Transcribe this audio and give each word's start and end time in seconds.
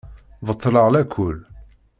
Beṭleɣ 0.45 0.87
lakul. 0.93 1.37